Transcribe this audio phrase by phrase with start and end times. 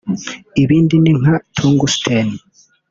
[0.63, 2.27] Ibindi ni nka tungsten